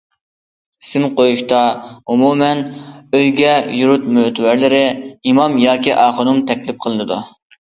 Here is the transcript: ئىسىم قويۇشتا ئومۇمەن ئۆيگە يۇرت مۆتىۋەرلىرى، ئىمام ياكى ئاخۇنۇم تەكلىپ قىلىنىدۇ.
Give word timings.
ئىسىم 0.83 1.03
قويۇشتا 1.19 1.59
ئومۇمەن 2.13 2.63
ئۆيگە 3.19 3.53
يۇرت 3.83 4.09
مۆتىۋەرلىرى، 4.17 4.83
ئىمام 5.29 5.63
ياكى 5.69 5.97
ئاخۇنۇم 6.07 6.45
تەكلىپ 6.51 6.83
قىلىنىدۇ. 6.87 7.23